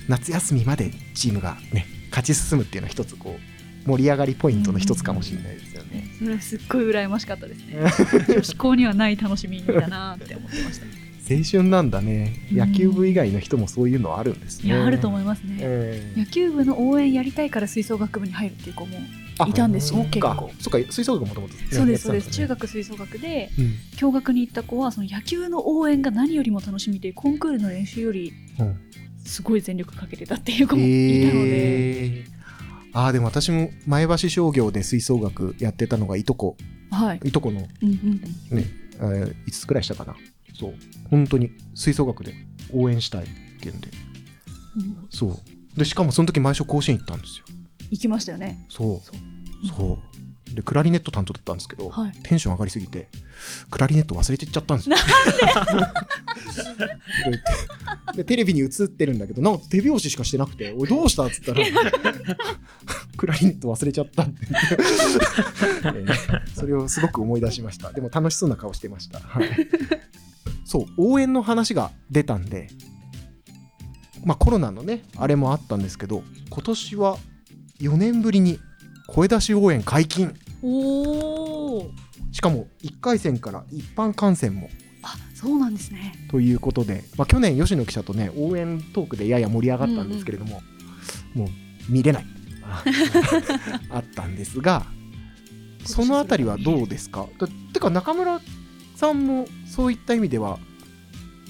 [0.08, 3.36] 夏休みまでチームがね勝ち進むっていうのは一つこ
[3.84, 6.08] う盛り上がりポイントの一つかもしれないですよね。
[6.18, 7.76] それはすっごい羨ましかったですね。
[8.34, 10.86] 女子校にはない楽しみだなって思ってました。
[11.28, 14.68] 青春なんだね野球部以外の人もそういうのあるんですね。
[14.68, 15.56] いやあると思いますね。
[15.60, 20.10] ええ野球部の応援やりたいから吹奏楽部に入るっていう子もあいたんですよそうか。
[20.10, 20.50] 結構。
[20.60, 22.30] そうか吹奏楽もともとそうですそうです。
[22.30, 23.74] 中学学吹奏楽でうん。
[23.98, 28.80] 共学に行った子はその野球の応援が何よりも楽しみでコンクールの練習よりうん。
[29.24, 32.24] すごい全力かけてたっていう子もいたので、えー。
[32.92, 36.56] ああでも私も前橋商業で吹奏楽やってたのがいとこ。
[36.90, 38.20] はい、いとこのうんうん
[38.52, 40.14] うん、ね、えー、5つくらいしたかな。
[40.58, 40.74] そう。
[41.10, 42.34] 本当に吹奏楽で
[42.72, 43.26] 応援したいっ
[43.60, 43.88] ていうんで。
[44.76, 45.08] うん。
[45.10, 45.78] そう。
[45.78, 47.44] でしかもその時毎週甲子園行ったんですよ
[47.90, 48.64] 行きましたよね。
[48.68, 49.68] そう。
[49.68, 49.98] そ
[50.52, 50.54] う。
[50.54, 52.12] でクラリネット担当だったんですけど、はい。
[52.22, 53.08] テンション上がりすぎて
[53.70, 54.96] クラリネット忘れてっちゃったんですよ。
[58.14, 58.22] で？
[58.22, 58.24] で？
[58.24, 61.60] テレビに映ってるんだけどなんか手拍子しかしてなくて「おいどうした?」っつったら
[63.18, 64.46] 「クラリネット忘れちゃった」って。
[64.46, 66.16] 言って、えー
[66.54, 67.92] それをすごく思い出しました。
[67.92, 69.48] でも楽しそうな顔してました、はい、
[70.64, 72.68] そう応援の話が出たんで
[74.24, 77.18] まあコロナのねあれもあったんですけど今年は
[77.80, 78.58] 4年ぶりに
[79.06, 80.34] 声出し応援解禁。
[80.62, 81.90] おお
[82.32, 84.68] しかも1回戦から一般観戦も。
[85.02, 86.26] あそうなんですね。
[86.30, 90.62] ということで、まあ、去年吉野記者とね応援トークでやや盛り上がったんですけれども、
[91.34, 91.48] もう
[91.88, 92.26] 見れない。
[93.90, 94.84] あったんですが
[95.84, 97.26] そのあたりはどうですか？
[97.38, 98.40] だてか中村
[98.96, 100.58] さんもそういった意味では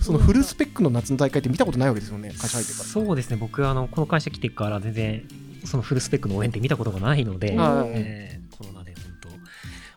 [0.03, 2.79] そのフルスペックの夏の大会って見たことないわけですよね会社入ってか。
[2.81, 2.85] ら。
[2.85, 3.37] そうですね。
[3.37, 5.23] 僕あのこの会社来てから全然
[5.67, 7.91] そのフルスペックの応援って見たことがないので、はい。
[7.95, 9.35] えーコロナで本当、ま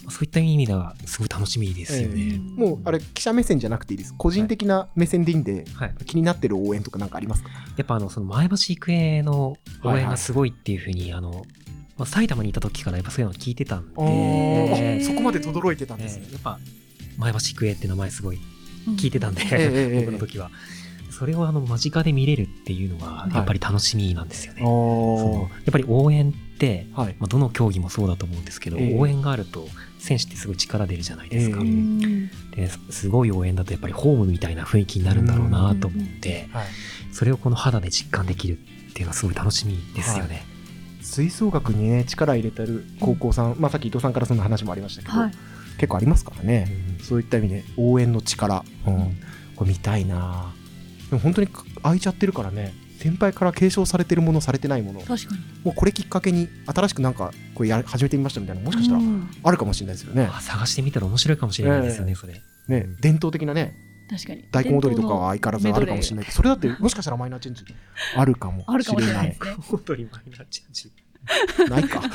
[0.08, 2.40] あそういった意味ではすごい楽しみですよね。
[2.58, 4.14] もうあれ記者目線じゃなくていいです。
[4.18, 7.50] 個人的な目線でいいんで、はい、気になってる応援とかなんかありますか？
[7.78, 11.46] やっぱあのその前橋育英の応援がすごいっていうふうに、あの
[11.98, 16.26] まあ、埼玉にいた時からやっぱそういうのを聞いてたんで、そこまで轟いてたんえですね。
[16.30, 16.34] ー。
[16.34, 16.60] やっぱ
[17.18, 18.40] 前橋育英って名前すごい
[18.98, 20.06] 聞いてたんで、ええ。
[20.06, 20.50] 僕の時は。
[21.20, 24.62] それをあの間近で見れるっていうのがやっぱり楽しみなんですよね。
[24.62, 27.16] そうやっぱり応援って、はい。
[27.20, 28.98] まあ、どの競技もそうだと思うんですけど、ええ。
[28.98, 31.66] 応援があると選手ってすごい力出るじゃないですか、え
[32.56, 32.62] え。
[32.62, 36.68] ですごい応援だとやっぱりホームみたいな雰囲気になるんだろうなと思って、はい。
[37.12, 40.46] それをこの肌で実感できるっていうのはすごい楽しみですよね。
[41.02, 45.32] 吹奏楽にね力入れてる高校さん、まあ、さっき伊藤さんからそんな話もありましたけど、はい。
[45.80, 46.68] 結構ありますからね、
[47.00, 47.04] うん。
[47.04, 49.18] そういった意味で応援の力、うん、
[49.58, 50.54] これ見たいな
[51.10, 51.48] でも本当に
[51.82, 52.74] 空いちゃってるからね。
[53.00, 55.00] 先輩から継承されてるものされてないもの。
[55.00, 55.42] 確かに。
[55.64, 59.30] もうこれきっかけに新しくなんかこれや始めてみましたみたいなもしかしたらうん。
[59.42, 62.16] あるかもしれないですよね,、あ探してみたら面白いかもしれないですよね、ええ。
[62.16, 62.34] それ。
[62.68, 63.74] ね伝統的なね
[64.10, 64.46] 確かに。
[64.52, 67.64] 大根踊りとかは相変わらずあるかもしれないけどそれだってもしかしたらマイナーチェンジ
[68.18, 69.56] あるかもあるかもしれないしですね。
[69.62, 70.92] 本当にマイナーチェンジ。
[71.60, 72.02] れないないか。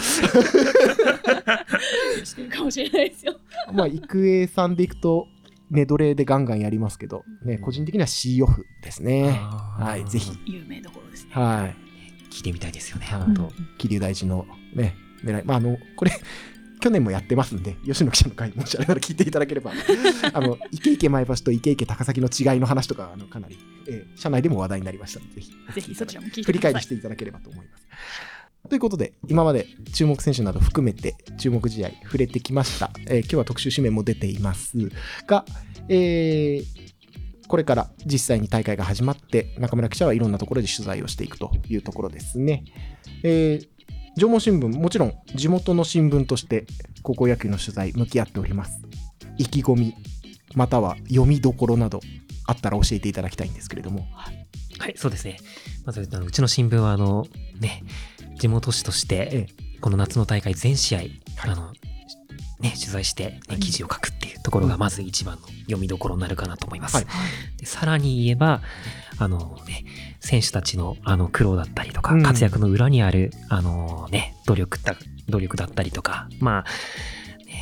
[2.24, 3.38] してるかもしれないですよ。
[3.72, 5.28] まあ、育英さんでいくと、
[5.74, 9.36] メドレーでガンガンやりますけど、ね、個人的には C オフですね。
[9.36, 10.32] あーはい、ぜひ。
[10.46, 11.76] 有名どころですねはい。
[12.30, 13.52] 聞いてみたいですよね、はい本当。
[13.78, 15.44] 桐生大地のね、狙い。
[15.44, 16.12] まあ、あの、これ、
[16.80, 19.72] 去年もやってますんで、吉野記者の会、もしあれなら聞いていただければ、
[20.32, 23.58] あの、イケイケ前橋とイケイケ高崎の違いの話とか、あのかなり、
[23.88, 27.86] えー社内でも話題になりましたので、ぜひ、ぜひそちらも聞いて振りください返りしていただければと思います。
[28.68, 32.90] ということで、今まで注目選手など含めて注目試合触れてきました。
[33.06, 34.76] えー今日は特集紙面も出ています
[35.26, 35.44] が、
[35.88, 36.64] えー
[37.46, 42.64] これから実際に大会が始まって、中村記者はいろんなところで取材をしていくというところですね。
[43.22, 43.68] えー
[44.16, 46.66] 縄文新聞、もちろん地元の新聞として
[47.02, 48.80] 高校野球の取材向き合っております。
[49.38, 49.94] 意気込み、
[50.54, 52.00] または読みどころなど
[52.46, 54.06] あったら教えていただきたいんですけれども。
[54.78, 55.38] はい、そうですね。
[55.84, 57.26] まず、うちの新聞は、あの、
[57.60, 57.82] ね、
[58.38, 59.48] 地元紙として、
[59.80, 61.00] この夏の大会全試合、
[61.42, 61.72] あの、
[62.60, 66.96] ね、取材して、ね、記事を書くっていうところが、まず一番の読みどころになるかなと思います。
[66.96, 67.06] はい。
[67.58, 68.62] でさらに言えば、
[69.18, 69.84] あのね、
[70.20, 72.22] 選手たちのあの苦労だったりとか、うん。
[72.22, 74.96] 活躍の裏にある、あのね、努力だ、
[75.28, 76.64] 努力だったりとか、まあ、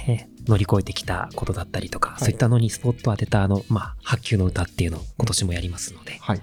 [0.06, 2.20] ね、乗り越えてきたことだったりとか、い。
[2.20, 6.42] そういったのにスポットを当てたあの、まあ、白球の歌っていうのを今年もやりますので、はい。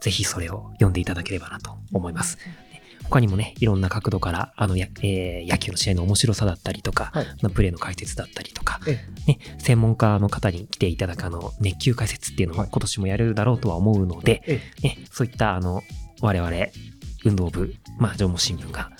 [0.00, 2.38] ぜひそれを読んでいただければなと思います。
[3.02, 7.26] ね他にもね、いろんな角度から、あの、やえー野球の試合の面白さだったりとか、はい。
[7.52, 12.66] プレーの解説だったりとか、えね、専門家の方に来ていただくあの、熱球解説っていうのはい。
[12.66, 15.82] も今年もやるだろうとは思うので、えね、そういったあの、
[16.20, 16.50] 我々、
[17.24, 18.90] 運動部、まあ、縄文新聞が、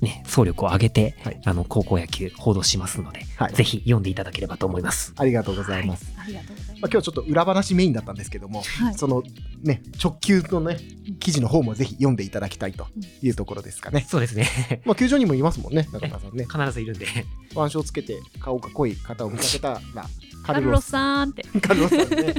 [0.00, 1.40] ね、総力を挙げて、はい。
[1.44, 3.54] あの、高校野球報道しますので、はい。
[3.54, 5.12] ぜひ読んでいただければと思います。
[5.16, 6.12] ありがとうございます。
[6.18, 9.22] ありがとうございまあ、今日ちょっと裏話メインだったんですけども、はいその
[9.62, 10.78] ね、直球のね、
[11.18, 12.86] 記事の方もぜひ読んでいただきたいと
[13.22, 14.06] いうところですかね。
[14.08, 14.82] そうですね。
[14.84, 16.46] まあ、球場にもいますもんね、中村さんね。
[16.50, 17.06] 必ずいるんで。
[17.52, 20.04] 腕章つけて顔が濃い方を見かけたら、
[20.42, 21.42] カカルロスさんって。
[21.60, 22.34] カルロスさんね。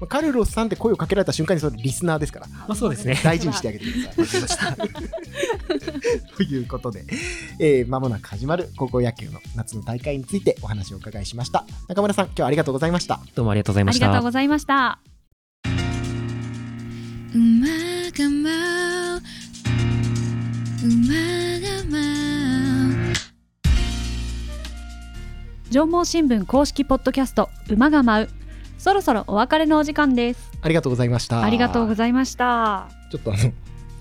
[0.00, 3.18] まあカルロスさんって声をかけられた瞬間にそれリスナーですから、まあそうですね。
[3.22, 4.76] 大事にしてあげてください。
[6.36, 7.04] ということで、
[7.58, 11.66] えー、間もなく始まる高校野球の夏の大会についてお話をお伺いしました。
[11.88, 13.20] 中村さん、今日はありがとうございました。
[13.34, 14.24] どうもありがとうございましたありがとう。
[14.24, 15.00] ございました。
[17.34, 17.66] 馬
[18.10, 19.22] が舞う
[20.84, 21.14] 馬
[21.60, 23.14] が舞う
[25.70, 28.28] 縄文新聞公式ポッドキャスト馬が舞う。
[28.78, 30.50] そろそろお別れのお時間です。
[30.62, 31.42] ありがとうございました。
[31.42, 32.88] ありがとうごいざいました。
[33.10, 33.52] ちょっとあの、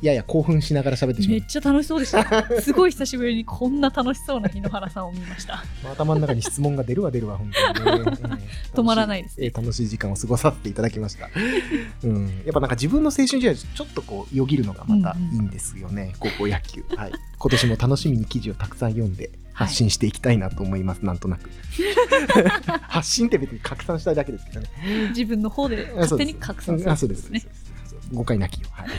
[0.01, 2.45] やや興奮しながら喋ってしまめっちゃ楽しそうでした。
[2.61, 5.63] すごい久しぶりにこんな楽しそうな日野原さんを見ました。
[5.83, 5.87] う。
[5.87, 8.07] 頭の中に質問が出るわ出るわ、本当にね。
[8.11, 11.29] えー止まらないですねえー楽しい時間を過ごさせていただきました。
[12.03, 12.27] うん。
[12.45, 16.85] やっぱなんか自分の青春時代ちょっとこうよぎるのがまたいいんですよね、高校野球。
[16.95, 17.11] はい。
[17.39, 21.49] 今年も楽しみに記事をたくさん読んで発信していきたいなと思います、なんとなく。
[22.87, 24.67] 発信って別に拡散したいだけですけどね。
[25.09, 27.39] 自分の方で勝手に拡散するんですね。
[27.39, 27.66] そうです
[28.13, 28.67] 誤解なきよ。
[28.71, 28.89] はい。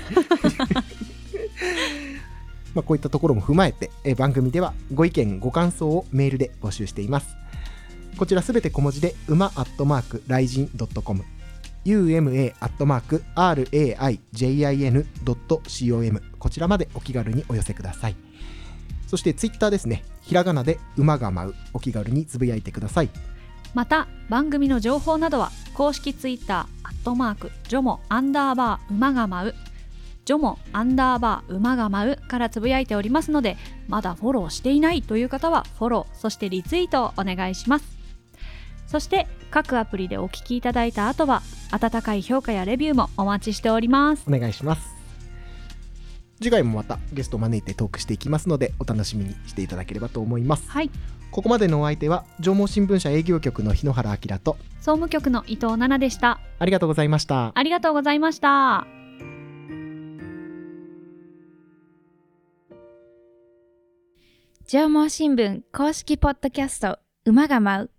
[2.74, 7.36] まあこういったところも踏まえて、え番組ではご意見、ご感想をメールで募集しています。
[8.16, 10.70] こちらすべて小文字で、馬アットマーク、ライジン
[11.02, 11.24] .com、
[11.84, 18.16] uma アットマーク、raijin.com、こちらまでお気軽にお寄せください。
[19.06, 23.10] そしてツイッターですね、ひらがなで馬が舞う、お気軽につぶやいてください。
[23.74, 29.54] また番組の情報などは公式ツイッターアットマークジョモアンダーバー馬が舞う
[30.24, 37.98] ジョモアンダーバー馬が舞うからつぶやいておりますのでまだフォローしていないという方はフォローそしてリツイートをお願いします。
[38.86, 44.24] そして各アプリでお聞きいただいた後は温かい評価やレビューもお待ちしております。
[44.26, 44.97] お願いします。
[46.40, 50.70] 次回もまたゲストを招いてトークしていきますのでお楽しみにしていただければと思います。
[50.70, 50.90] はい。
[51.30, 56.40] ここまでのお相手は縄文新聞社営業局の日野原明と総務局の伊藤奈々でした。
[56.58, 57.52] ありがとうございました。
[57.54, 58.86] ありがとうございました。
[64.66, 67.90] 縄文新聞公式ポッドキャスト馬が舞う